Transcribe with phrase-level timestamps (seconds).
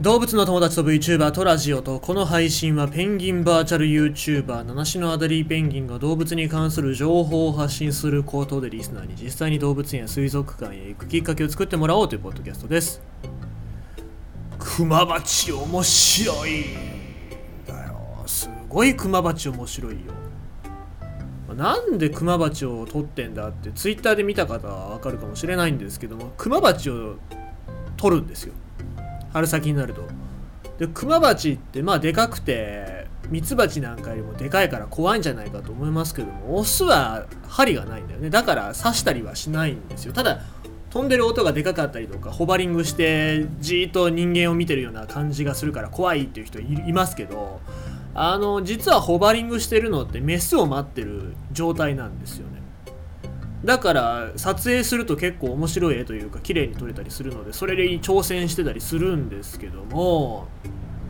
[0.00, 13.02] 動物の友達と VTuber とラジオとこの配信はペンギンバーチャル YouTuber 七種のアダリーペンギンが動物に関する情報を発信することでリスナーに実際に動物園や水族館へ行くきっかけを作ってもらおうというポッドキャストです。
[14.58, 16.64] クマバチ面白い
[17.66, 18.22] だよ。
[18.24, 20.14] すごいクマバチ面白いよ。
[21.54, 27.16] なんでクマバチを取ってんだってツイッターで見た方はわかるかもしれないんですけどもクマバチを
[27.98, 28.54] 取るんですよ。
[29.32, 30.02] 春先になると。
[30.78, 38.30] でクマバチってまあでかくてミツバチなんかよりもでかいから怖いんじゃないかと思いますけどもオスは針がないんだよね。
[38.30, 40.12] だから刺したりはしないんですよ。
[40.12, 40.40] ただ
[40.90, 47.60] 飛んでる音がでかかったりとかホバリングしてじーっと人間を見てるような感じがするから怖いっていう人いますけど
[48.12, 52.59] あの実はホバリングしてるのってメスを待ってる状態なんですよね。
[53.64, 60.48] だから撮影すると結構面白い絵というか綺麗に撮れたりするのでそれに挑戦してたりするんですけども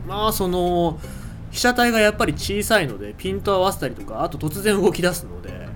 [0.05, 0.99] まあその
[1.51, 5.67] 被写体がやっぱり小さいのでピント合わせたりとかあと突然動き出すので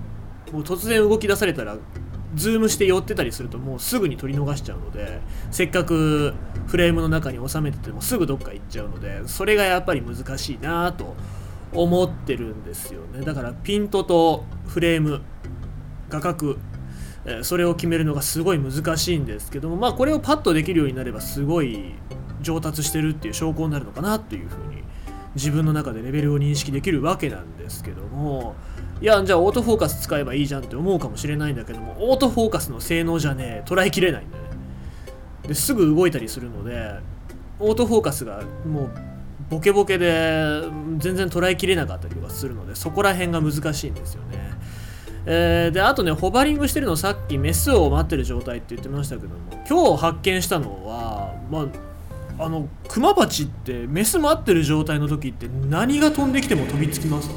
[0.52, 1.76] もう突然動き出されたら
[2.34, 6.34] ズームして寄ってたりするともうすぐに撮り逃しちゃうのでせっかく
[6.66, 11.14] フレームの中に収めててもすぐどっか行っちゃうのでそれがやっぱり難しいなと
[11.72, 13.24] 思ってるんですよね。
[13.24, 15.22] だからピントとフレーム
[16.08, 16.56] 画角
[17.42, 21.94] それを決めるのがすごい難しいんですけどもまあこれをパッとできるようになればすごい
[22.40, 24.82] 上達してるっていう証拠になるのかなっていうふうに
[25.34, 28.54] 自分の中でレベルを認識できるわけなんですけども
[29.00, 34.50] いやじゃあオートフォーカス使えばいいじゃんって思うかもしれないんだけどもオートフォーカスの性能じゃねえ捉えきれないんだよね。
[35.48, 36.94] ですぐ動いたりするので
[37.58, 38.90] オートフォーカスがもう
[39.50, 40.62] ボケボケで
[40.98, 44.45] 全然捉えきれなかったりとかするのでそこら辺が難しいんですよね。
[45.28, 49.34] えー、であとねホバリングしてるのさっきメスを待ってる状態って言ってましたけども。
[49.68, 51.62] 今日発見したのはま
[52.38, 57.30] ああのクマバチってメス待ってる状態の時って何が飛んできても飛びつきます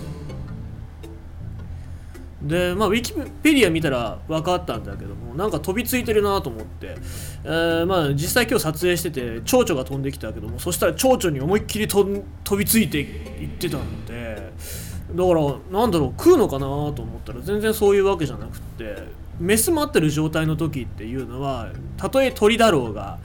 [2.42, 3.22] でまあウィキペ
[3.54, 6.96] ディア見たら分かったんだけどもなんか飛びついてるなと思って、
[7.44, 12.24] えー、まあ実際今日撮影してて蝶々が飛んできたけどもそしたら蝶々に思いっきり飛
[12.58, 14.52] びついていってたので
[15.14, 16.68] だからなんだろう食うのかなと
[17.02, 18.96] 思ったら全然そういうわけじゃなくって
[19.40, 23.18] メス待ってる状態の時っていうのはたとえ鳥だろうが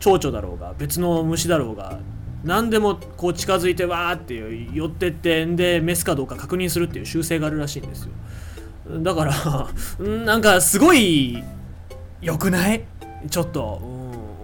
[0.00, 1.98] 蝶々だろうが別の虫だろうが
[2.44, 4.34] 何でもこう近づいてわーって
[4.72, 8.10] 寄ってってんでメスかどうか確認するっていう習性があるらしいんですよ。
[9.00, 9.68] だから
[10.24, 11.42] なんかすごい
[12.22, 12.84] 良くない？
[13.28, 13.80] ちょっと、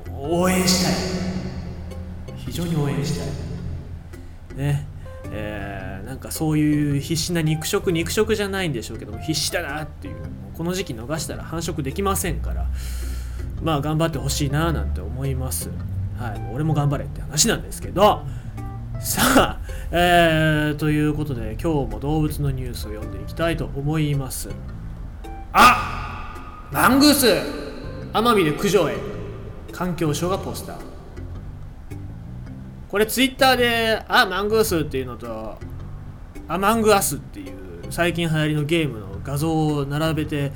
[0.09, 0.95] うん、応援したい。
[2.37, 3.25] 非常に応援した
[4.55, 4.59] い。
[4.59, 4.87] ね。
[5.31, 10.17] えー、なんかそういう必死な肉食肉食じゃないんでしょうけども必死だなっていう
[10.55, 12.67] この時期逃したら繁殖できませんから
[13.63, 15.71] まあ頑張ってほしいななんて思います。
[16.19, 18.23] はいも俺も頑張れって話なんですけど。
[19.01, 19.61] さあ、
[19.91, 24.49] えー、ということで今日も動物のニュースを読んでいきたいと思います。
[25.53, 27.27] あマングース
[28.13, 28.97] 奄美で駆除へ。
[29.73, 30.92] 環境省がポスター。
[32.93, 35.59] これツイッターで「あマングース」っていうのと
[36.47, 37.47] 「アマングアス」っていう
[37.89, 40.53] 最近流行りのゲームの画像を並べて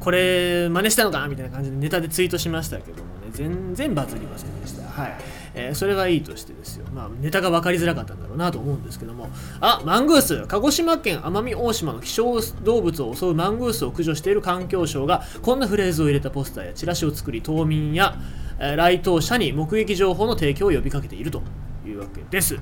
[0.00, 4.88] これ真似したのかみたいな感じでネタでツイートしましたけどもね全然バズりませんでした。
[4.88, 5.16] はい、
[5.54, 6.86] えー、それはいいとしてですよ。
[6.94, 9.28] まあネタが分かりづらかったんだろうなと思うんですけども。
[9.60, 10.46] あマングース。
[10.46, 18.16] 鹿児島県奄美大島の希少動物を襲うマングースを駆除している環境省がこんなフレーズを入れたポスターやチラシを作り島民や
[18.58, 21.42] 来島者に目撃情報の提供を呼びかけていると。
[21.96, 22.58] いうわけです。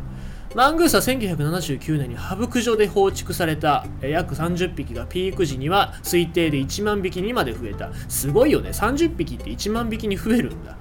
[0.55, 7.93] マングースは1979年にハブ駆除で放逐された約30匹がピーク時には推定で1万匹にまで増えた。
[8.09, 8.71] すごいよね。
[8.71, 10.77] 30匹って1万匹に増えるんだ。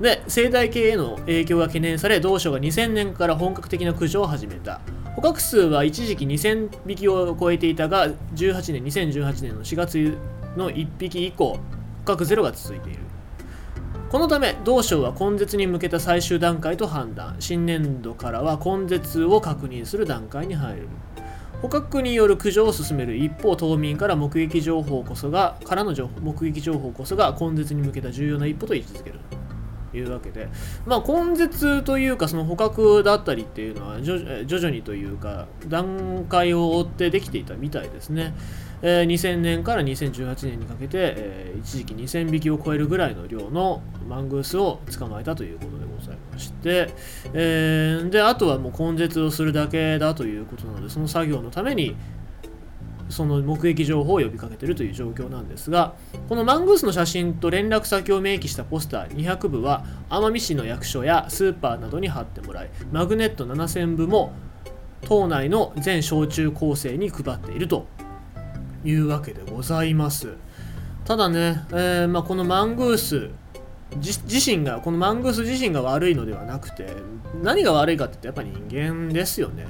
[0.00, 4.80] で、生態系への影響が懸念され、同省が2000年から本格的な駆除を始めた。
[5.16, 10.16] 捕獲数は一時期2000匹を超えていたが、18年、2018年の4月
[10.56, 11.58] の1匹以降、
[12.04, 13.07] 捕獲ゼロが続いている。
[14.10, 17.36] このため同省は根絶に向けた最終段階と判断。
[17.40, 20.88] 新年度からは根絶を確認する段階に入る。
[21.60, 29.20] 捕獲による駆除を進める一方島民から目撃情報こそがからの目撃情報こそが根絶に向けた重要な一歩と位置づける。
[29.90, 30.48] というわけで
[30.86, 38.34] まあ根絶というかその捕獲だったりっていうのは徐々にというか段階を追ってできていたみたいですね。
[38.82, 46.92] えー、2000年から2018年にかけて、えー、一時期2000匹を超えるぐらいの量のマングースを捕まえたということでございまして、
[47.32, 51.96] えー、であとはもう根絶をするだけだということなのでその作業のために
[53.08, 55.94] その目撃情報を呼びかけているという状況なんですが
[56.28, 64.32] このマングースの写真と連絡先を明記したポスター200部は奄美市の役所やスーパーなどに貼ってもらいマグネット7000部も
[65.06, 67.86] 島内の全小中高生に配っていると
[68.84, 70.34] いうわけでございます。
[71.04, 73.30] ただね、えー、まあ、このマングース
[73.96, 76.94] 自身がこのマングース自身が悪いのではなくて
[77.42, 79.66] 何が悪いかって言ってやっぱり人間ですよね。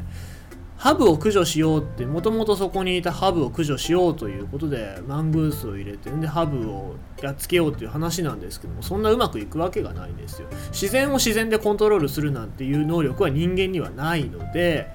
[0.76, 10.46] ハブを駆除しようってもともとそこにいたハブを駆除しようということでマングースを入れてでハブをやっつけようっていう話なんですけどもそんなうまくいくわけがないんですよ。
[10.70, 14.88] 自然を自然でコントロールするなんていう能力は人間にはないので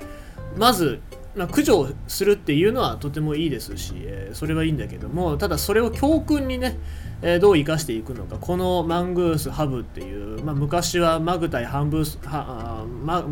[0.58, 1.02] まず
[1.36, 6.78] まあ、駆除するっていうのはとてもいいですし、えー、それはいいんだけどもただそれを教訓にね、
[7.24, 8.38] えー、どう生かしていくのか。
[8.40, 13.24] このマングースハブっていう、まあ、昔はマグ対ハンブースはマ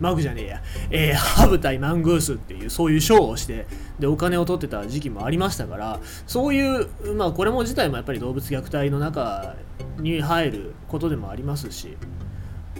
[0.00, 3.66] マグじゃねえや、えー、ハブ対マングースっていうそういうショーをして
[3.98, 9.56] でお金を取ってた時期もありましたからそういうまあこれも自体もやっぱり動物虐待の中
[9.98, 11.96] に入ることでもありますし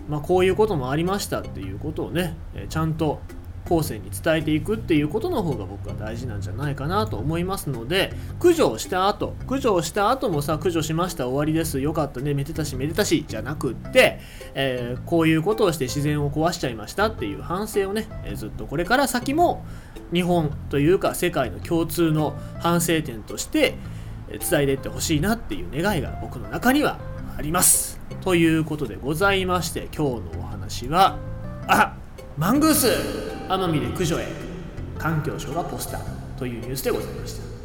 [0.08, 3.20] まあ、こういうこともありましたっていうことをね、えちゃんと
[3.68, 14.20] 後世に伝えていくっていうことの方が僕は大事なんじゃないかなと思いますので駆除をした後駆除をした後もさ駆除しました終わりですよかったねめでたしめでたしじゃなくって、
[14.54, 19.64] えー、こういうことをして自然を壊しちゃいましたっていう反省をね、えー、ずっとこれから先も
[20.12, 23.74] 日本というか世界の共通の反省点として
[24.28, 26.98] 伝えていってほしいなっていう願いが僕の中には
[27.36, 28.00] あります。
[28.22, 31.18] ということでございまして今日のお話は
[31.68, 31.96] あ
[32.36, 34.26] マングース奄美で駆除へ
[34.98, 37.55] 環境省がポスターというニュースでございました。